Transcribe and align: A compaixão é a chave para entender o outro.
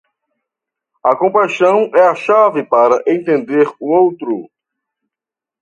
A 1.09 1.13
compaixão 1.21 1.91
é 1.93 2.01
a 2.07 2.15
chave 2.15 2.63
para 2.63 3.03
entender 3.05 3.67
o 3.79 3.87
outro. 3.91 4.49